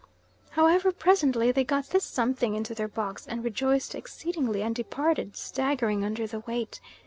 However, 0.57 0.91
presently 0.91 1.51
they 1.51 1.63
got 1.63 1.89
this 1.89 2.03
something 2.03 2.55
into 2.55 2.73
their 2.73 2.87
box 2.87 3.27
and 3.27 3.43
rejoiced 3.43 3.93
exceedingly, 3.93 4.63
and 4.63 4.73
departed 4.73 5.37
staggering 5.37 6.03
under 6.03 6.25
the 6.25 6.39
weight. 6.39 6.81